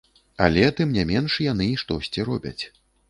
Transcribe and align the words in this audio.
Але, 0.45 0.63
тым 0.79 0.95
не 0.97 1.03
менш, 1.11 1.35
яны 1.51 1.67
штосьці 1.83 2.27
робяць. 2.31 2.59